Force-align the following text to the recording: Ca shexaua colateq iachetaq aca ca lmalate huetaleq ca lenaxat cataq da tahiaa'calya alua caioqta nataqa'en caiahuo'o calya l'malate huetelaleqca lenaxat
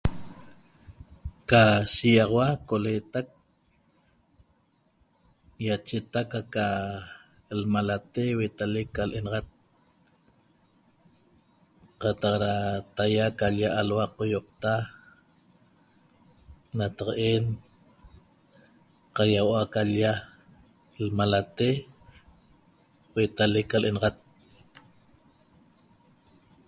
Ca 1.49 1.63
shexaua 1.93 2.47
colateq 2.67 3.27
iachetaq 5.65 6.29
aca 6.41 6.47
ca 6.53 6.67
lmalate 7.59 8.23
huetaleq 8.37 8.87
ca 8.95 9.03
lenaxat 9.11 9.47
cataq 12.01 12.35
da 12.43 12.53
tahiaa'calya 12.95 13.67
alua 13.79 14.05
caioqta 14.17 14.73
nataqa'en 16.77 17.43
caiahuo'o 19.17 19.63
calya 19.75 20.11
l'malate 21.03 21.69
huetelaleqca 23.11 23.77
lenaxat 23.83 24.15